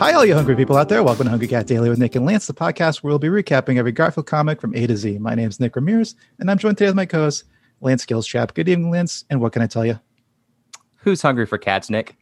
[0.00, 1.02] Hi, all you hungry people out there.
[1.02, 3.76] Welcome to Hungry Cat Daily with Nick and Lance, the podcast where we'll be recapping
[3.76, 5.18] every Garfield comic from A to Z.
[5.18, 7.44] My name is Nick Ramirez, and I'm joined today with my co host,
[7.82, 8.54] Lance Gilstrap.
[8.54, 9.26] Good evening, Lance.
[9.28, 10.00] And what can I tell you?
[10.96, 12.16] Who's hungry for cats, Nick?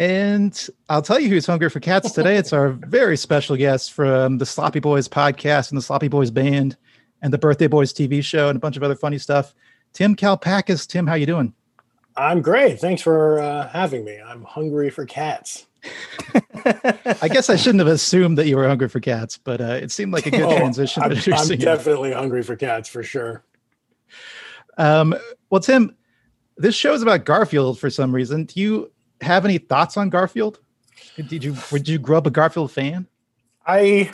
[0.00, 2.36] And I'll tell you who's hungry for cats today.
[2.36, 6.76] It's our very special guest from the Sloppy Boys podcast and the Sloppy Boys band
[7.22, 9.54] and the Birthday Boys TV show and a bunch of other funny stuff.
[9.92, 10.88] Tim Kalpakis.
[10.88, 11.54] Tim, how you doing?
[12.16, 12.80] I'm great.
[12.80, 14.18] Thanks for uh, having me.
[14.20, 15.67] I'm hungry for cats.
[17.22, 19.90] I guess I shouldn't have assumed that you were hungry for cats, but uh, it
[19.90, 21.02] seemed like a good Oh, transition.
[21.02, 23.44] I'm, I'm definitely hungry for cats for sure.
[24.76, 25.14] Um,
[25.50, 25.96] well, Tim,
[26.56, 28.44] this show is about Garfield for some reason.
[28.44, 30.60] Do you have any thoughts on Garfield?
[31.16, 33.06] Did you did you grow up a Garfield fan?
[33.66, 34.10] I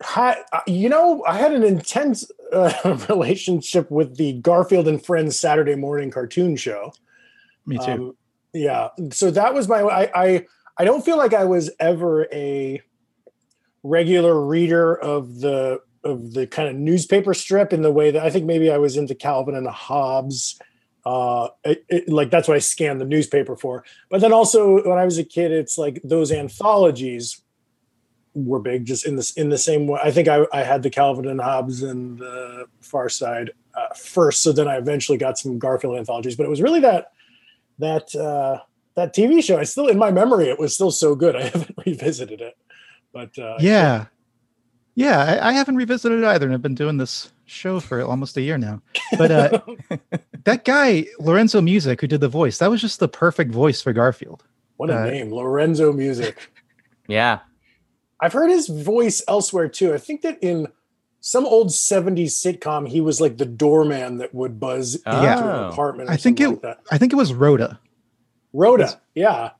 [0.00, 5.38] had, uh, you know, I had an intense uh, relationship with the Garfield and Friends
[5.38, 6.92] Saturday morning cartoon show.
[7.66, 7.90] Me too.
[7.90, 8.16] Um,
[8.52, 8.88] yeah.
[9.10, 10.46] So that was my, I, I,
[10.82, 12.82] I don't feel like I was ever a
[13.84, 18.30] regular reader of the, of the kind of newspaper strip in the way that I
[18.30, 20.58] think maybe I was into Calvin and Hobbes.
[21.06, 23.84] Uh, it, it- like that's what I scanned the newspaper for.
[24.10, 27.40] But then also when I was a kid, it's like those anthologies
[28.34, 30.00] were big, just in this in the same way.
[30.02, 34.42] I think I, I had the Calvin and Hobbes and the Far Side uh, first,
[34.42, 36.34] so then I eventually got some Garfield anthologies.
[36.34, 37.12] But it was really that
[37.78, 38.58] that uh,
[38.94, 39.58] that TV show.
[39.58, 41.36] I still in my memory, it was still so good.
[41.36, 42.56] I haven't revisited it,
[43.12, 44.06] but uh, yeah,
[44.94, 45.18] yeah.
[45.42, 48.42] I, I haven't revisited it either, and I've been doing this show for almost a
[48.42, 48.80] year now.
[49.18, 49.60] But uh,
[50.44, 53.92] that guy Lorenzo Music, who did the voice, that was just the perfect voice for
[53.92, 54.42] Garfield.
[54.76, 56.50] what a uh, name, Lorenzo Music.
[57.08, 57.40] Yeah.
[58.20, 59.92] I've heard his voice elsewhere too.
[59.92, 60.68] I think that in
[61.20, 65.64] some old 70s sitcom, he was like the doorman that would buzz into Oh.
[65.66, 66.08] an apartment.
[66.08, 66.48] Or I think it.
[66.48, 66.78] like that.
[66.92, 67.80] I think it was Rhoda.
[68.52, 69.50] Rhoda, yeah.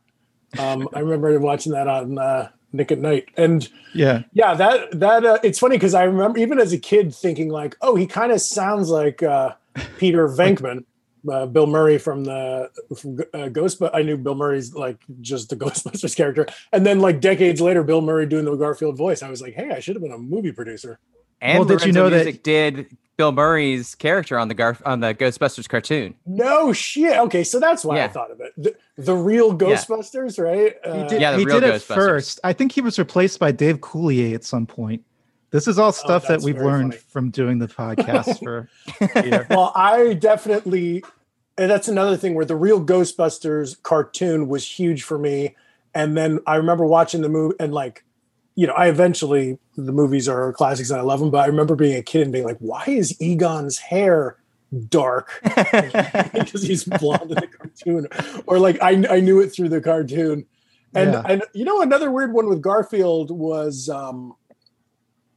[0.58, 5.24] Um, I remember watching that on uh, Nick at Night, and Yeah, yeah, that that
[5.24, 8.32] uh, it's funny because I remember even as a kid thinking like, oh, he kind
[8.32, 9.54] of sounds like uh,
[9.98, 10.84] Peter Venkman,
[11.30, 13.78] uh, Bill Murray from the from, uh, Ghost.
[13.78, 17.82] But I knew Bill Murray's like just the Ghostbusters character, and then like decades later,
[17.82, 19.22] Bill Murray doing the Garfield voice.
[19.22, 20.98] I was like, hey, I should have been a movie producer.
[21.42, 24.80] And Well, did you Lorenzo know that- Music did Bill Murray's character on the Garf
[24.86, 26.14] on the Ghostbusters cartoon?
[26.24, 27.18] No shit.
[27.18, 28.52] Okay, so that's why I thought of it.
[28.56, 30.76] The, the real Ghostbusters, right?
[30.82, 32.40] he Uh, did, Yeah, the he real did it first.
[32.44, 35.02] I think he was replaced by Dave Coulier at some point.
[35.50, 37.04] This is all stuff that Oh, that's we've learned funny.
[37.08, 38.70] from doing the podcast for
[39.00, 41.04] a well, I definitely,
[41.58, 45.54] and that's another thing where the real Ghostbusters cartoon was huge for me.
[45.94, 48.02] And then I remember watching the movie and like,
[48.54, 51.74] you know, I eventually, the movies are classics and I love them, but I remember
[51.76, 54.36] being a kid and being like, why is Egon's hair
[54.88, 55.30] dark?
[55.42, 58.08] because he's blonde in the cartoon.
[58.46, 60.46] Or like, I, I knew it through the cartoon.
[60.94, 61.22] And, Yeah.
[61.26, 64.34] and you know, another weird one with Garfield was, um,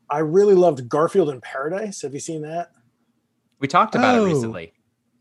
[0.09, 2.01] I really loved Garfield in Paradise.
[2.01, 2.71] Have you seen that?
[3.59, 4.25] We talked about Oh.
[4.25, 4.73] it recently.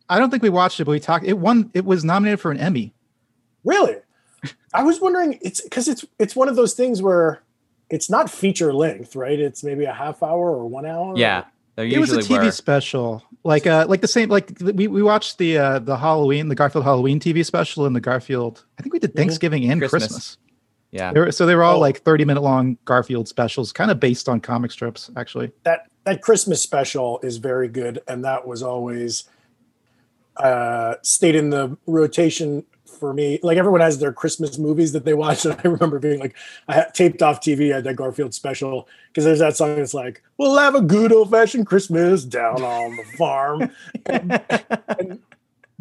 [0.08, 1.24] I don't think we watched it, but we talked.
[1.24, 1.70] It won.
[1.72, 2.92] It was nominated for an Emmy.
[3.64, 3.96] Really?
[4.74, 7.42] I was wondering it's because it's it's one of those things where
[7.90, 9.38] it's not feature length, right?
[9.38, 11.14] It's maybe a half hour or one hour.
[11.16, 11.44] Yeah.
[11.76, 12.50] It was a TV were.
[12.52, 14.28] special, like uh, like the same.
[14.28, 18.00] Like we, we watched the uh, the Halloween, the Garfield Halloween TV special, and the
[18.00, 18.64] Garfield.
[18.78, 19.16] I think we did Mhm.
[19.16, 20.02] Thanksgiving and Christmas.
[20.04, 20.38] Christmas.
[20.92, 21.12] Yeah.
[21.12, 21.80] They were, so they were all Oh.
[21.80, 25.50] like thirty minute long Garfield specials, kind of based on comic strips, actually.
[25.64, 29.24] That that Christmas special is very good, and that was always
[30.36, 32.64] uh stayed in the rotation
[33.04, 33.38] for me.
[33.42, 36.34] Like everyone has their Christmas movies that they watch, and I remember being like,
[36.68, 40.22] I taped off TV I had that Garfield special because there's that song that's like,
[40.38, 43.70] "We'll have a good old fashioned Christmas down on the farm."
[44.06, 45.18] and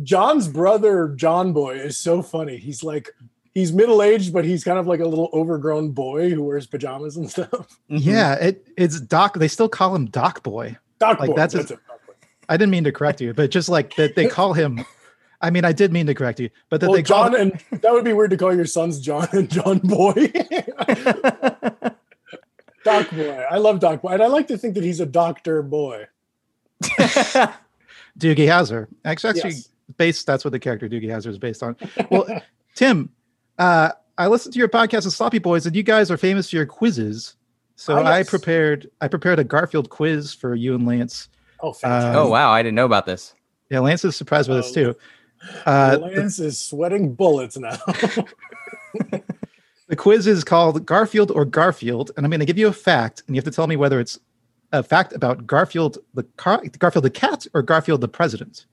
[0.02, 2.58] John's brother, John Boy, is so funny.
[2.58, 3.10] He's like,
[3.54, 7.16] he's middle aged, but he's kind of like a little overgrown boy who wears pajamas
[7.16, 7.80] and stuff.
[7.90, 8.00] Mhm.
[8.04, 9.36] Yeah, it it's Doc.
[9.40, 10.76] They still call him Doc Boy.
[11.00, 11.36] Doc Like, Boy.
[11.36, 11.88] that's That's, his- it.
[11.88, 12.14] Doc Boy.
[12.50, 14.84] I didn't mean to correct you, but just like that they call him.
[15.44, 17.52] I mean, I did mean to correct you, but that Well, they call John and
[17.82, 20.14] that would be weird to call your sons John and John Boy.
[22.84, 23.46] Doc Boy.
[23.50, 24.10] I love Doc Boy.
[24.14, 26.08] And I like to think that he's a doctor boy.
[26.84, 27.54] Doogie
[28.20, 28.88] Howser.
[29.06, 29.70] Actually, actually Yes.
[29.98, 30.28] based.
[30.28, 31.76] That's what the character Doogie Howser is based on.
[32.10, 32.28] Well,
[32.76, 33.10] Tim,
[33.58, 36.58] uh, I listened to your podcast of Sloppy Boys, and you guys are famous for
[36.58, 37.36] your quizzes.
[37.76, 41.30] So Ah, I prepared I prepared a Garfield quiz for you and Lance.
[41.60, 42.16] Oh, fantastic.
[42.22, 43.34] oh wow, I didn't know about this.
[43.70, 44.96] Yeah, Lance is surprised by this Oh, too.
[45.66, 47.76] Uh, Lance is sweating bullets now.
[49.88, 53.24] the quiz is called Garfield or Garfield, and I'm going to give you a fact,
[53.28, 54.20] and you have to tell me whether it's
[54.72, 58.66] a fact about Garfield the car, Garfield the cat or Garfield the president.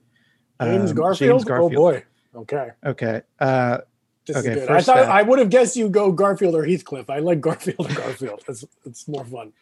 [0.61, 1.31] James Um, Garfield?
[1.31, 1.73] James Garfield.
[1.73, 2.03] Oh boy.
[2.35, 2.69] Okay.
[2.85, 3.21] Okay.
[3.39, 3.79] Uh,
[4.25, 4.69] This Okay, is good.
[4.69, 5.09] I thought fact.
[5.09, 7.09] I would have guessed you go Garfield or Heathcliff.
[7.09, 8.43] I like Garfield or Garfield.
[8.47, 9.53] It's it's more fun.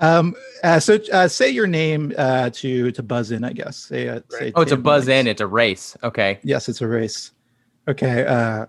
[0.00, 3.76] Um, uh, so uh, say your name uh, to to buzz in, I guess.
[3.76, 5.18] Say, uh, say Oh, it's a buzz Wright.
[5.18, 5.26] in.
[5.28, 5.96] It's a race.
[6.02, 6.38] Okay.
[6.42, 7.30] Yes, it's a race.
[7.88, 8.26] Okay.
[8.26, 8.66] Uh,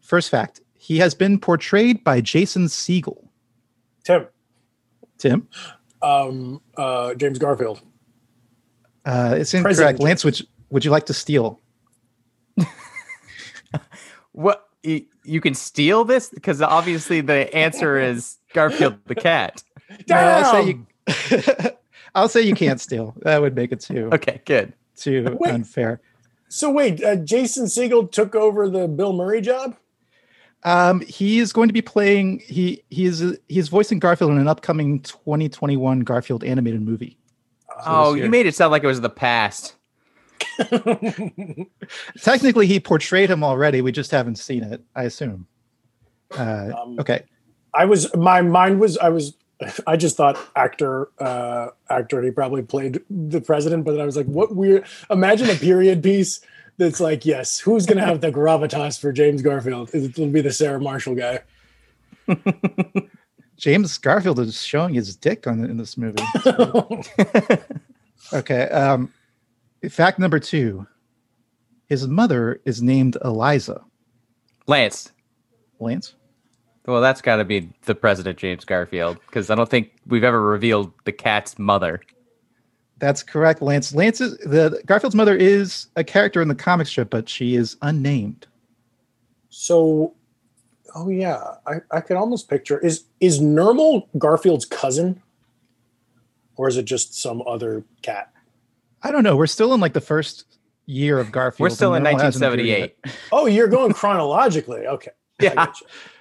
[0.00, 3.28] first fact: He has been portrayed by Jason Segel.
[4.04, 4.26] Tim,
[5.18, 5.48] Tim,
[6.02, 7.80] um, uh, James Garfield.
[9.04, 9.76] uh, it's incorrect.
[9.76, 11.60] President Lance, would you, would you like to steal?
[14.32, 14.66] What?
[14.82, 19.62] You, you can steal this because obviously the answer is Garfield the cat.
[20.08, 21.70] No, I'll say you.
[22.14, 23.14] I'll say you can't steal.
[23.22, 24.72] That would make it too Okay, good.
[24.96, 25.52] too Wait.
[25.52, 26.00] unfair.
[26.48, 29.76] So wait, uh, Jason Segel took over the Bill Murray job.
[30.62, 32.40] Um, he is going to be playing.
[32.46, 37.18] He he's he's voicing Garfield in an upcoming 2021 Garfield animated movie.
[37.84, 39.74] Oh, you made it sound like it was the past.
[42.22, 43.80] Technically, he portrayed him already.
[43.80, 44.82] We just haven't seen it.
[44.94, 45.46] I assume.
[46.36, 47.24] Uh, Um, okay.
[47.74, 49.36] I was my mind was I was
[49.86, 54.04] I just thought actor uh actor and he probably played the president, but then I
[54.04, 56.40] was like, what weird imagine a period piece
[56.76, 59.90] that's like, yes, who's gonna have the gravitas for James Garfield?
[59.94, 61.40] It'll be the Sarah Marshall guy.
[63.56, 66.22] James Garfield is showing his dick on in this movie.
[68.32, 68.68] Okay.
[68.68, 69.12] Um,
[69.90, 70.86] fact number two:
[71.86, 73.84] His mother is named Eliza.
[74.66, 75.12] Lance.
[75.78, 76.14] Lance.
[76.86, 80.40] Well, that's got to be the president, James Garfield, because I don't think we've ever
[80.40, 82.00] revealed the cat's mother.
[82.98, 83.94] That's correct, Lance.
[83.94, 87.76] Lance is the Garfield's mother is a character in the comic strip, but she is
[87.82, 88.46] unnamed.
[89.48, 90.14] so
[90.94, 95.22] oh yeah, I, I could almost picture is is Nermal Garfield's cousin?
[96.56, 98.32] Or is it just some other cat?
[99.02, 99.36] I don't know.
[99.36, 100.44] We're still in like the first
[100.86, 101.60] year of Garfield.
[101.60, 103.16] We're still in and Nermal hasn't appeared 1978.
[103.32, 104.86] Oh, you're going chronologically.
[104.86, 105.10] Okay.
[105.40, 105.72] I Yeah.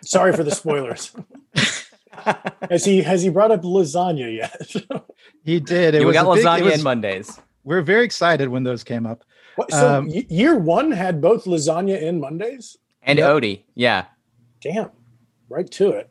[0.03, 1.13] Sorry for the spoilers.
[2.69, 4.75] has he has he brought up lasagna yet?
[5.45, 5.93] He did.
[5.93, 7.39] It we was got a big- lasagna was- and Mondays.
[7.65, 9.23] We are very excited when those came up.
[9.57, 12.77] What, so Um, year one had both lasagna and Mondays.
[13.03, 13.29] And Yep.
[13.29, 13.63] Odie.
[13.75, 14.05] Yeah.
[14.61, 14.89] Damn,
[15.49, 16.09] right to it.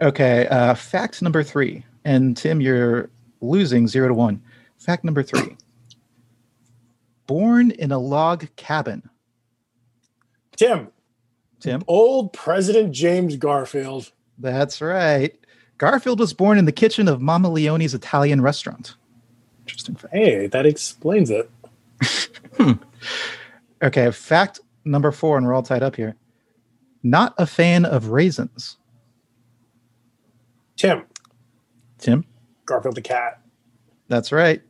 [0.00, 0.46] Okay.
[0.48, 3.10] Uh, fact number three, and Tim, you're
[3.42, 4.42] losing zero to one.
[4.78, 5.56] Fact number three:
[7.26, 9.08] Born in a log cabin.
[10.56, 10.88] Tim,
[11.60, 11.82] Tim.
[11.86, 14.10] old President James Garfield.
[14.38, 15.36] That's right.
[15.78, 18.96] Garfield was born in the kitchen of Mama Leone's Italian restaurant.
[19.66, 20.14] Interesting fact.
[20.14, 21.50] Hey, that explains it.
[22.56, 22.72] Hmm.
[23.82, 26.16] Okay, fact number four, and we're all tied up here.
[27.02, 28.76] Not a fan of raisins.
[30.76, 31.04] Tim,
[31.98, 32.24] Tim,
[32.66, 33.40] Garfield the cat.
[34.08, 34.62] that's right.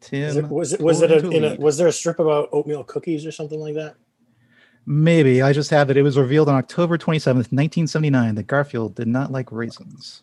[0.00, 2.84] Tim, it, was it was it a, in a was there a strip about oatmeal
[2.84, 3.96] cookies or something like that?
[4.86, 5.96] Maybe I just have it.
[5.96, 9.52] It was revealed on October twenty seventh, nineteen seventy nine, that Garfield did not like
[9.52, 10.22] raisins.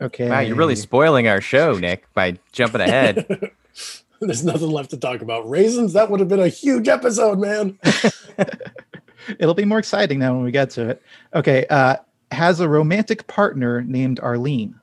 [0.00, 0.28] Okay.
[0.28, 3.26] Wow, you're really spoiling our show, Nick, by jumping ahead.
[4.20, 5.48] There's nothing left to talk about.
[5.48, 7.78] Raisins, that would have been a huge episode, man.
[9.38, 11.02] It'll be more exciting now when we get to it.
[11.34, 11.66] Okay.
[11.68, 11.96] Uh,
[12.30, 14.80] has a romantic partner named Arlene.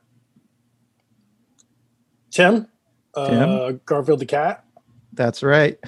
[2.32, 2.68] Tim,
[3.16, 3.82] uh, Tim?
[3.86, 4.64] Garfield the cat.
[5.14, 5.80] That's right.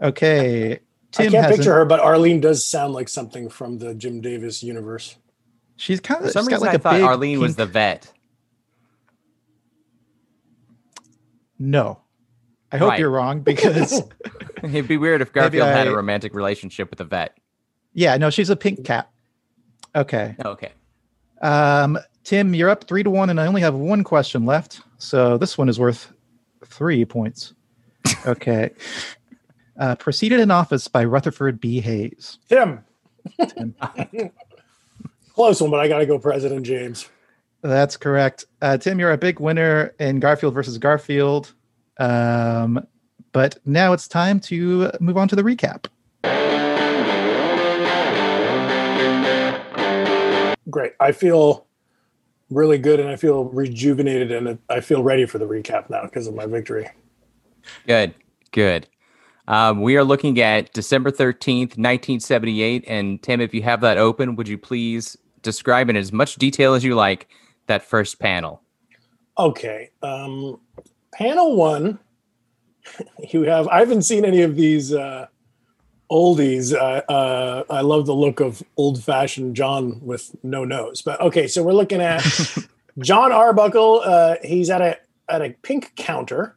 [0.00, 0.80] Okay.
[1.12, 4.20] Tim I can't has picture her, but Arlene does sound like something from the Jim
[4.20, 5.16] Davis universe.
[5.76, 7.56] She's kind For of some she's got reason, like I a thought big Arlene was
[7.56, 8.12] the vet.
[11.58, 12.00] No,
[12.72, 12.98] I hope Right.
[12.98, 14.02] you're wrong because
[14.62, 17.36] It'd be weird if Maybe Garfield had a romantic relationship with a vet.
[17.92, 19.08] yeah, no, she's a pink cat.
[19.94, 20.72] Okay, Oh, okay.
[21.42, 25.36] um, Tim, you're up three to one, and I only have one question left, so
[25.36, 26.12] this one is worth
[26.66, 27.52] three points.
[28.26, 28.70] Okay,
[29.82, 31.80] uh, preceded in office by Rutherford B.
[31.80, 32.38] Hayes.
[32.48, 32.84] Tim.
[33.48, 33.74] Tim.
[35.34, 37.08] Close one, but I got to go President James.
[37.62, 38.44] That's correct.
[38.60, 41.52] Uh, Tim, you're a big winner in Garfield versus Garfield.
[41.98, 42.86] Um,
[43.32, 45.86] but now it's time to move on to the recap.
[50.70, 50.92] Great.
[51.00, 51.66] I feel
[52.50, 56.28] really good and I feel rejuvenated and I feel ready for the recap now because
[56.28, 56.88] of my victory.
[57.86, 58.14] Good.
[58.52, 58.86] Good.
[59.48, 62.84] Um, we are looking at December 13th, 1978.
[62.86, 66.74] And Tim, if you have that open, would you please describe in as much detail
[66.74, 67.28] as you like
[67.66, 68.62] that first panel?
[69.38, 69.90] Okay.
[70.02, 70.60] Um,
[71.12, 71.98] panel one,
[73.32, 75.26] you have, I haven't seen any of these uh,
[76.10, 76.72] oldies.
[76.72, 81.02] Uh, uh, I love the look of old fashioned John with no nose.
[81.02, 82.22] But okay, so we're looking at
[82.98, 84.02] John Arbuckle.
[84.04, 86.56] Uh, he's at a, at a pink counter.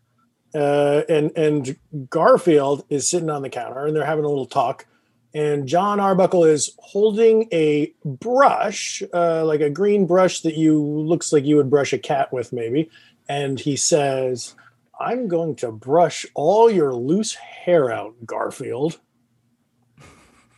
[0.55, 1.75] Uh, and and
[2.09, 4.85] Garfield is sitting on the counter, and they're having a little talk.
[5.33, 11.33] and John Arbuckle is holding a brush, uh, like a green brush that you looks
[11.33, 12.89] like you would brush a cat with, maybe.
[13.27, 14.55] And he says,
[14.99, 18.99] "I'm going to brush all your loose hair out, Garfield."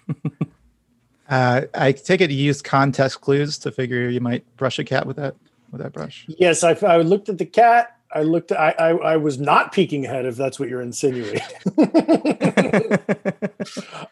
[1.29, 5.05] Uh, I take it you used context clues to figure you might brush a cat
[5.05, 5.35] with that
[5.71, 6.25] with that brush.
[6.29, 7.96] Yes, I, I looked at the cat.
[8.17, 8.51] I looked.
[8.51, 11.41] I, I I was not peeking ahead, if that's what you're insinuating.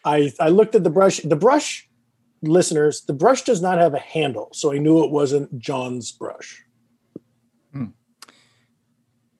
[0.04, 1.18] I I looked at the brush.
[1.18, 1.88] The brush,
[2.40, 6.62] listeners, the brush does not have a handle, so I knew it wasn't John's brush.
[7.72, 7.86] Hmm.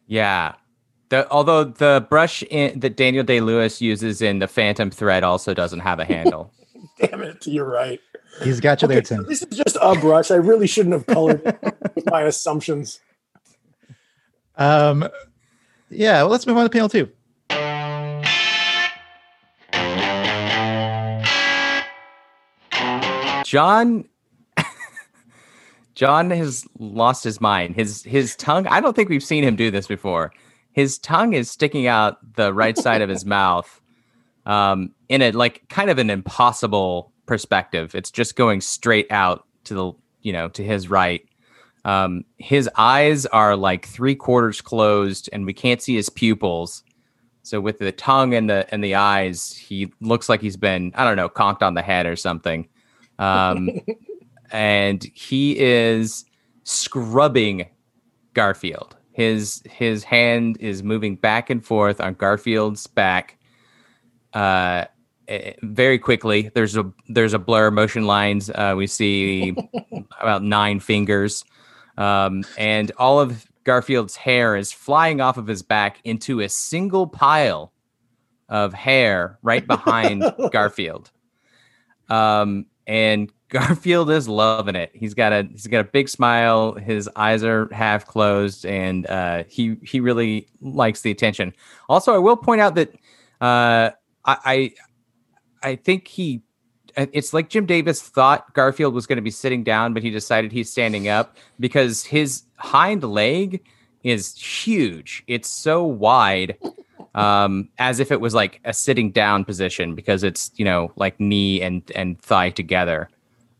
[0.06, 0.54] Yeah.
[1.10, 5.54] The, although the brush in, that Daniel Day Lewis uses in the Phantom Thread also
[5.54, 6.52] doesn't have a handle.
[6.98, 8.00] Damn it, you're right.
[8.42, 9.26] He's got you there, Okay, so Tim.
[9.28, 10.32] this is just a brush.
[10.32, 11.56] I really shouldn't have colored it
[11.94, 12.98] with my assumptions.
[14.56, 15.08] Um,
[15.90, 17.10] yeah, well, let's move on to panel two.
[23.44, 24.04] John
[25.94, 27.76] John has lost his mind.
[27.76, 30.32] His his tongue, I don't think we've seen him do this before.
[30.72, 33.80] His tongue is sticking out the right side of his mouth
[34.46, 37.94] um in a like kind of an impossible perspective.
[37.94, 41.26] It's just going straight out to the, you know, to his right.
[41.86, 46.82] Um his eyes are like three quarters closed and we can't see his pupils.
[47.42, 51.04] So with the tongue and the and the eyes, he looks like he's been, I
[51.04, 52.68] don't know, conked on the head or something.
[53.18, 53.70] Um,
[54.50, 56.24] and he is
[56.64, 57.66] scrubbing
[58.34, 58.96] Garfield.
[59.12, 63.38] His his hand is moving back and forth on Garfield's back.
[64.34, 64.84] Uh,
[65.28, 66.50] eh, very quickly.
[66.54, 68.50] There's a there's a blur motion lines.
[68.50, 69.56] Uh, we see
[70.20, 71.44] about nine fingers,
[71.96, 77.06] um, and all of Garfield's hair is flying off of his back into a single
[77.06, 77.72] pile
[78.48, 81.10] of hair right behind Garfield.
[82.08, 84.90] Um, and Garfield is loving it.
[84.92, 86.74] He's got a he's got a big smile.
[86.74, 91.52] His eyes are half closed, and uh, he he really likes the attention.
[91.88, 92.92] Also, I will point out that
[93.40, 93.90] uh,
[94.24, 94.72] I, I
[95.62, 96.42] I think he
[96.96, 100.52] it's like Jim Davis thought Garfield was going to be sitting down, but he decided
[100.52, 103.62] he's standing up because his hind leg
[104.02, 105.22] is huge.
[105.26, 106.56] It's so wide
[107.14, 111.18] um, as if it was like a sitting down position because it's you know like
[111.20, 113.08] knee and and thigh together.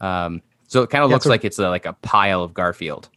[0.00, 2.42] Um, so it kind of Yeah, looks it's a- like it's a, like a pile
[2.42, 3.08] of Garfield.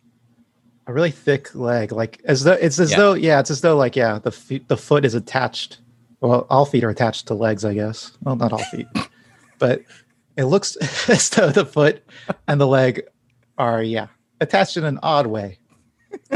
[0.88, 2.98] A really thick leg, like as though it's as Yeah.
[2.98, 5.80] though yeah, it's as though like yeah, the feet, the foot is attached.
[6.20, 8.12] Well, all feet are attached to legs, I guess.
[8.24, 8.88] Well, not all feet,
[9.60, 9.84] but
[10.40, 10.76] it looks
[11.10, 12.04] as though the foot
[12.48, 13.04] and the leg
[13.58, 14.08] are yeah
[14.40, 15.60] attached in an odd way.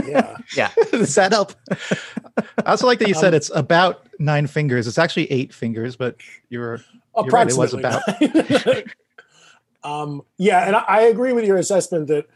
[0.05, 0.37] Yeah.
[0.55, 1.53] Yeah, Does that help?
[1.71, 4.87] I also like that you said Um, it's about nine fingers.
[4.87, 6.17] It's actually eight fingers, but
[6.49, 6.81] you were
[7.15, 8.01] You're right, it was about.
[9.83, 12.27] um, yeah, and I, I agree with your assessment that,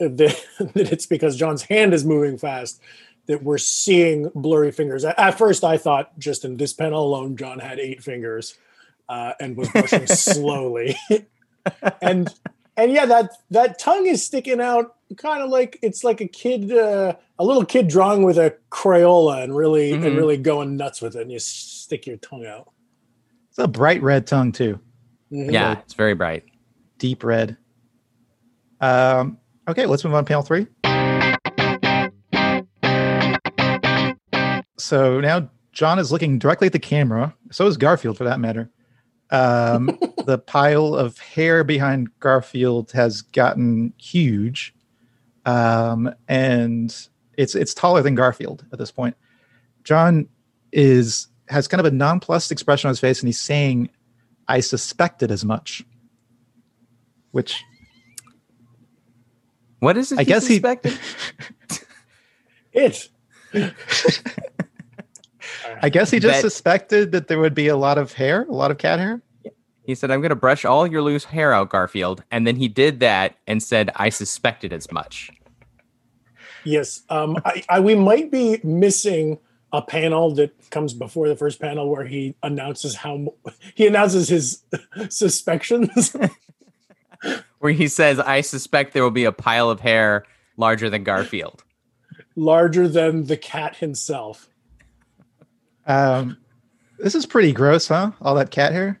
[0.00, 0.16] that
[0.58, 2.80] that it's because John's hand is moving fast
[3.26, 5.04] that we're seeing blurry fingers.
[5.04, 8.56] At, at first, I thought just in this panel alone, John had eight fingers
[9.08, 10.96] uh, and was brushing slowly,
[12.02, 12.32] and
[12.76, 16.72] and yeah, that that tongue is sticking out, kind of like it's like a kid,
[16.72, 20.16] uh, a little kid drawing with a Crayola and really and Mhm.
[20.16, 22.70] really going nuts with it, and you stick your tongue out.
[23.48, 24.78] it's a bright red tongue too,
[25.32, 25.50] Mhm.
[25.52, 26.44] yeah, it's very bright.
[26.98, 27.56] deep red.
[28.80, 30.66] Um, okay, let's move on to panel three.
[34.78, 37.34] So now John is looking directly at the camera.
[37.50, 38.70] So is Garfield, for that matter.
[39.30, 44.74] Um, the pile of hair behind Garfield has gotten huge,
[45.44, 46.94] um, and
[47.36, 49.16] it's it's taller than Garfield at this point.
[49.84, 50.28] John
[50.72, 53.90] is has kind of a nonplussed expression on his face, and he's saying,
[54.48, 55.84] "I suspected as much."
[57.32, 57.62] Which
[59.80, 60.18] What is it?
[60.18, 60.98] I guess he- suspected?
[62.72, 63.08] It.
[65.82, 68.52] I guess he just Bet- suspected that there would be a lot of hair, a
[68.52, 69.22] lot of cat hair.
[69.84, 72.68] He said, "I'm going to brush all your loose hair out, Garfield," and then he
[72.68, 75.30] did that and said, "I suspected as much."
[76.64, 77.02] Yes.
[77.08, 79.38] Um, I, I, we might be missing
[79.72, 83.34] a panel that comes before the first panel where he announces how
[83.74, 84.62] he announces his
[85.08, 86.16] suspicions.
[87.60, 90.24] Where he says, "I suspect there will be a pile of hair
[90.56, 91.64] larger than Garfield."
[92.36, 94.48] larger than the cat himself.
[95.86, 96.36] Um,
[96.98, 98.12] this is pretty gross, huh?
[98.20, 99.00] All that cat hair.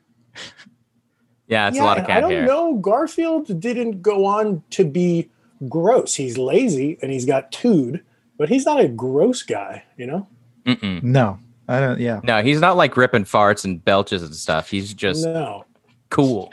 [1.48, 2.46] Yeah, it's yeah, a lot of and I don't hair.
[2.46, 2.74] know.
[2.74, 5.30] Garfield didn't go on to be
[5.68, 6.14] gross.
[6.14, 8.02] He's lazy and he's got tood,
[8.36, 10.26] but he's not a gross guy, you know?
[10.64, 11.02] Mm-mm.
[11.04, 11.38] No,
[11.68, 12.00] I don't.
[12.00, 14.68] Yeah, No, he's not like ripping farts and belches and stuff.
[14.68, 15.64] He's just no.
[16.10, 16.52] Cool.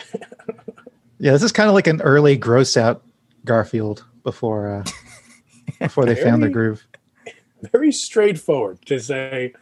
[1.19, 3.03] Yeah, this is kind of like an early gross out
[3.45, 4.83] Garfield before uh,
[5.79, 6.85] before they found their groove.
[7.71, 9.53] Very straightforward to say.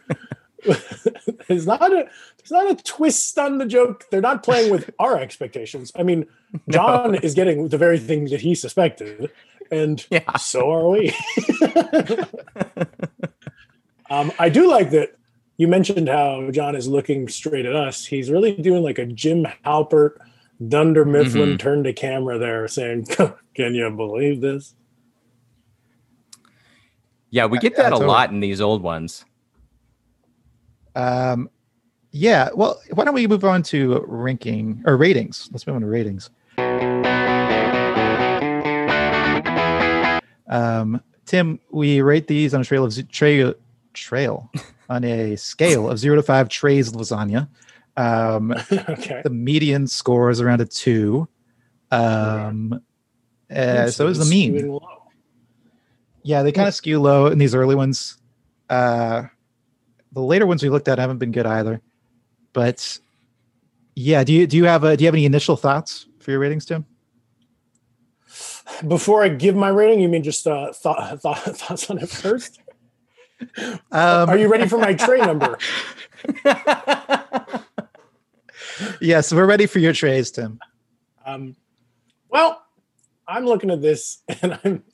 [1.48, 4.04] there's not a there's not a twist on the joke.
[4.10, 5.92] They're not playing with our expectations.
[5.96, 6.26] I mean,
[6.68, 9.30] John is getting the very thing that he suspected,
[9.70, 10.36] and Yeah.
[10.36, 11.14] so are we.
[14.10, 15.16] um, I do like that
[15.56, 18.04] you mentioned how John is looking straight at us.
[18.04, 20.16] He's really doing like a Jim Halpert,
[20.66, 21.58] Dunder Mifflin Mhm.
[21.58, 23.06] turn to camera there, saying,
[23.54, 24.74] "Can you believe this?"
[27.30, 29.24] Yeah, we get Yeah, that a lot in these old ones.
[30.94, 31.50] Um,
[32.10, 32.50] yeah.
[32.54, 35.48] Well, why don't we move on to ranking or ratings?
[35.52, 36.30] Let's move on to ratings.
[40.48, 43.54] Um, Tim, we rate these on a trail of z- trail
[43.94, 44.50] trail
[44.90, 47.48] on a scale of zero to five trays lasagna.
[47.96, 49.22] Um, okay.
[49.24, 51.26] the median score is around a two.
[51.90, 52.82] Um,
[53.50, 54.78] uh, so is the mean.
[56.22, 58.18] Yeah, they kind of skew low in these early ones.
[58.68, 59.24] Uh,
[60.12, 61.80] the later ones we looked at haven't been good either.
[62.52, 62.98] But
[63.94, 66.40] yeah, do you do you have a do you have any initial thoughts for your
[66.40, 66.86] ratings, Tim?
[68.86, 72.60] Before I give my rating, you mean just uh, thought, thought, thoughts on it first?
[73.90, 75.58] Um, Are you ready for my tray number?
[79.00, 80.58] Yes, we're ready for your trays, Tim.
[81.24, 81.56] Um,
[82.28, 82.62] well,
[83.26, 84.84] I'm looking at this and I'm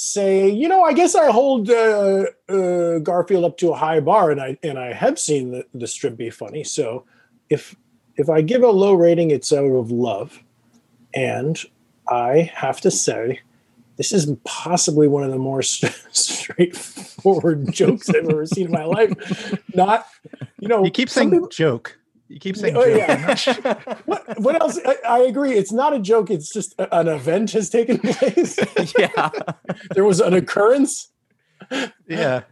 [0.00, 4.30] say, you know, I guess I hold uh, uh, Garfield up to a high bar,
[4.30, 6.64] and I and I have seen the, the strip be funny.
[6.64, 7.04] So
[7.50, 7.76] if
[8.16, 10.42] if I give a low rating, it's out of love,
[11.14, 11.58] and
[12.08, 13.40] I have to say.
[13.96, 18.84] This is possibly one of the more st- straightforward jokes I've ever seen in my
[18.84, 19.12] life.
[19.74, 20.06] Not,
[20.58, 21.98] you know, You keep saying people- joke.
[22.30, 22.96] You keep saying Oh, joke.
[22.96, 23.12] yeah.
[23.14, 23.54] I'm not sure.
[24.06, 24.78] what, what else?
[24.86, 25.52] I, I agree.
[25.54, 26.30] It's not a joke.
[26.30, 28.56] It's just an event has taken place.
[28.98, 29.30] yeah.
[29.90, 31.10] there was an occurrence.
[32.06, 32.42] Yeah.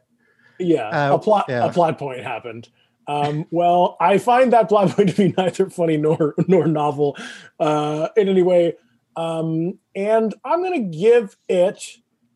[0.58, 1.64] Yeah, Uh, a plot yeah.
[1.64, 2.68] a plot point happened.
[3.06, 7.16] Um, well, I find that plot point to be neither funny nor nor novel
[7.60, 8.74] uh, in any way.
[9.16, 11.82] Um, and I'm going to give it.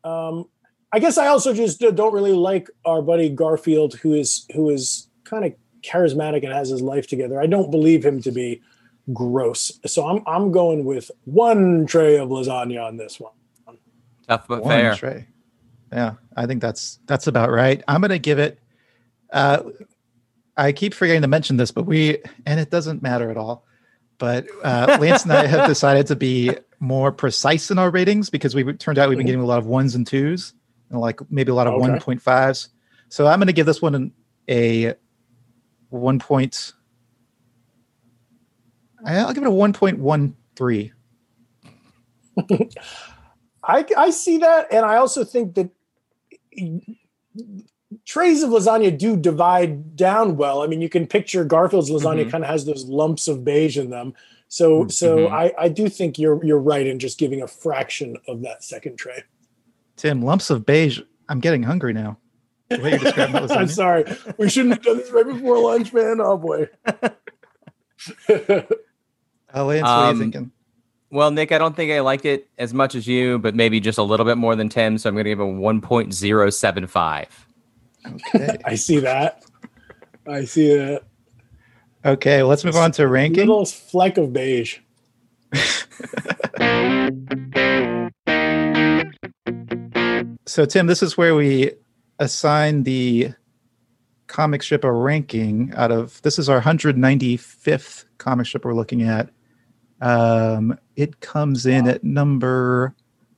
[0.05, 0.45] Um,
[0.93, 5.09] I guess I also just don't really like our buddy Garfield, who is who is
[5.25, 5.53] kind of
[5.83, 7.41] charismatic and has his life together.
[7.41, 8.61] I don't believe him to be
[9.13, 13.33] gross, so I'm I'm going with one tray of lasagna on this one.
[14.29, 14.95] Tough but One fair.
[14.95, 15.27] tray.
[15.93, 17.83] Yeah, I think that's that's about right.
[17.89, 18.59] I'm gonna give it.
[19.33, 19.63] Uh,
[20.57, 23.65] I keep forgetting to mention this, but we and it doesn't matter at all.
[24.19, 28.55] But uh, Lance and I have decided to be more precise in our ratings because
[28.55, 30.55] we turned out we've been getting a lot of ones and twos
[30.91, 31.81] and like maybe a lot of Okay.
[31.91, 32.69] one point fives.
[33.09, 34.13] So I'm going to give this one an,
[34.49, 34.95] a
[35.99, 36.73] one point.
[39.05, 40.93] I'll give it a one point one three.
[43.65, 45.71] I, I see that, and I also think that
[48.07, 50.63] trays of lasagna do divide down well.
[50.63, 52.31] I mean, you can picture Garfield's lasagna Mhm.
[52.31, 54.15] kind of has those lumps of beige in them.
[54.49, 55.33] So, so Mhm.
[55.33, 58.97] I, I do think you're you're right in just giving a fraction of that second
[58.97, 59.23] tray.
[59.97, 61.01] Tim, lumps of beige.
[61.29, 62.19] I'm getting hungry now.
[62.77, 64.05] The way you're describing that I'm sorry,
[64.39, 66.21] we shouldn't have done this right before lunch, man.
[66.21, 66.69] Oh boy.
[69.55, 70.53] Oh, Lance, what are Um, you thinking?
[71.11, 73.99] Well, Nick, I don't think I like it as much as you, but maybe just
[73.99, 74.99] a little bit more than Tim.
[74.99, 77.27] So I'm going to give it 1.075.
[78.35, 78.59] Okay.
[78.65, 79.45] I see that.
[80.27, 81.03] I see that
[82.05, 83.47] Okay, well, let's move on to ranking.
[83.47, 84.79] little fleck of beige.
[90.47, 91.73] So, Tim, this is where we
[92.19, 93.33] assign the
[94.27, 99.29] comic strip a ranking out of this is our 195th comic strip we're looking at.
[100.01, 102.95] Um, it comes in at number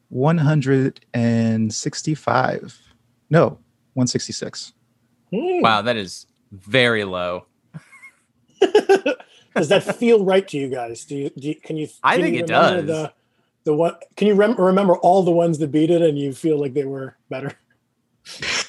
[0.09, 2.81] 165.
[3.31, 3.59] No,
[3.95, 4.73] 166.
[5.33, 5.61] Hmm.
[5.61, 7.47] Wow, that is very low.
[9.55, 11.05] does that feel right to you guys?
[11.05, 11.89] Do you, do you can you?
[12.03, 12.87] I can think you it does.
[12.87, 13.13] The,
[13.65, 16.61] the one can you rem- remember all the ones that beat it, and you feel
[16.61, 17.53] like they were better?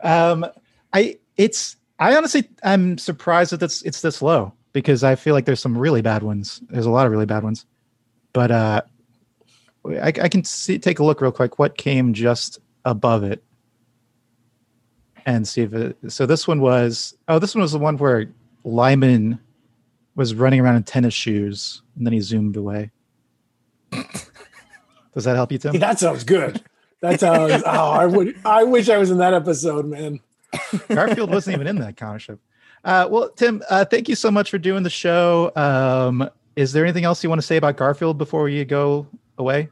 [0.00, 0.46] Um,
[0.92, 5.44] I it's I honestly I'm surprised that it's it's this low because I feel like
[5.44, 6.60] there's some really bad ones.
[6.68, 7.66] There's a lot of really bad ones,
[8.32, 8.82] but uh,
[9.86, 11.58] I, I can see take a look real quick.
[11.58, 13.42] What came just above it,
[15.26, 15.96] and see if it.
[16.08, 18.26] So this one was oh this one was the one where
[18.64, 19.38] Lyman
[20.16, 22.90] was running around in tennis shoes and then he zoomed away.
[23.90, 25.72] Does that help you, Tim?
[25.72, 26.62] Hey, that sounds good.
[27.00, 27.62] That sounds.
[27.66, 28.36] oh, I would.
[28.44, 30.20] I wish I was in that episode, man.
[30.88, 32.40] Garfield wasn't even in that comic strip.
[32.84, 35.52] Uh, well, Tim, uh, thank you so much for doing the show.
[35.56, 39.06] Um, is there anything else you want to say about Garfield before you go
[39.38, 39.68] away?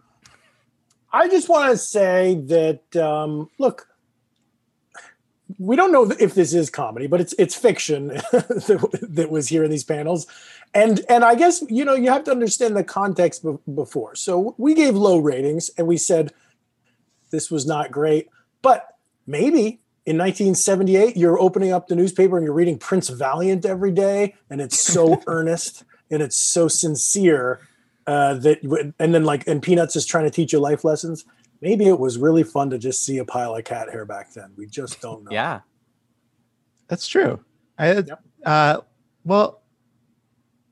[1.12, 3.88] I just want to say that um, look,
[5.58, 9.64] we don't know if this is comedy, but it's it's fiction that, that, was here
[9.64, 10.26] in these panels,
[10.74, 14.14] and and I guess you know you have to understand the context before.
[14.14, 16.32] So we gave low ratings, and we said
[17.30, 18.28] this was not great,
[18.62, 23.92] but maybe in 1978 you're opening up the newspaper and you're reading Prince Valiant every
[23.92, 27.60] day, and it's so earnest and it's so sincere
[28.06, 31.24] uh, that and then like and Peanuts is trying to teach you life lessons.
[31.60, 34.52] Maybe it was really fun to just see a pile of cat hair back then.
[34.56, 35.30] We just don't know.
[35.30, 35.60] Yeah,
[36.86, 37.44] that's true.
[37.78, 38.22] I, yep.
[38.44, 38.80] uh,
[39.24, 39.60] well,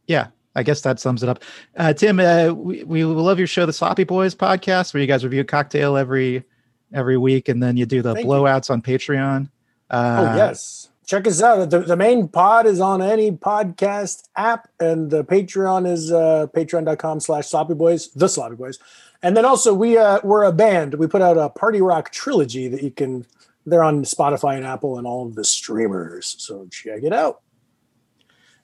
[0.07, 1.45] yeah, I guess that sums it up.
[1.77, 5.23] Uh, Tim, uh, we, we love your show, the Sloppy Boys podcast, where you guys
[5.23, 6.45] review a cocktail every
[6.93, 8.73] every week, and then you do the Thank blowouts you.
[8.75, 9.51] on Patreon.
[9.91, 11.71] Uh, oh yes, check us out.
[11.71, 17.21] The, the main pod is on any podcast app, and the Patreon is uh, patreon.com
[17.21, 18.79] slash sloppy boys, the sloppy boys.
[19.23, 20.95] And then also we uh, we're a band.
[20.95, 23.27] We put out a party rock trilogy that you can
[23.67, 26.37] they're on Spotify and Apple and all of the streamers.
[26.39, 27.43] So check it out.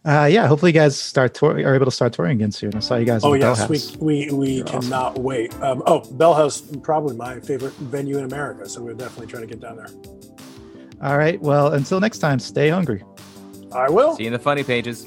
[0.05, 2.75] Uh, yeah, hopefully you guys start tour are able to start touring again soon.
[2.75, 3.23] I saw you guys.
[3.23, 5.23] Oh yes, we we we cannot awesome.
[5.23, 5.55] wait.
[5.63, 9.47] Um, oh, Bell House probably my favorite venue in America, so we're definitely trying to
[9.47, 9.91] get down there.
[11.03, 11.41] All right.
[11.41, 13.05] Well, until next time, stay hungry.
[13.73, 14.17] I will.
[14.17, 15.07] See you in the funny pages.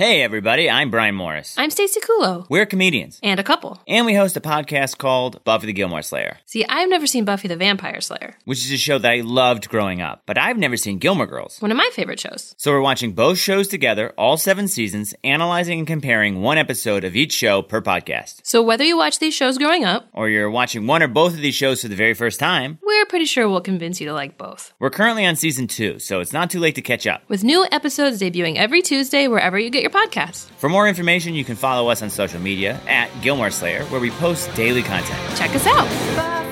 [0.00, 1.54] Hey everybody, I'm Brian Morris.
[1.58, 2.46] I'm Stacey Kulo.
[2.48, 3.20] We're comedians.
[3.22, 3.82] And a couple.
[3.86, 6.38] And we host a podcast called Buffy the Gilmore Slayer.
[6.46, 8.38] See, I've never seen Buffy the Vampire Slayer.
[8.46, 11.60] Which is a show that I loved growing up, but I've never seen Gilmore Girls.
[11.60, 12.54] One of my favorite shows.
[12.56, 17.14] So we're watching both shows together, all seven seasons, analyzing and comparing one episode of
[17.14, 18.40] each show per podcast.
[18.42, 21.42] So whether you watch these shows growing up, or you're watching one or both of
[21.42, 24.38] these shows for the very first time, we're pretty sure we'll convince you to like
[24.38, 24.72] both.
[24.78, 27.28] We're currently on season two, so it's not too late to catch up.
[27.28, 30.44] With new episodes debuting every Tuesday wherever you get your podcasts.
[30.58, 34.10] For more information, you can follow us on social media at Gilmore Slayer, where we
[34.12, 35.36] post daily content.
[35.36, 36.49] Check us out.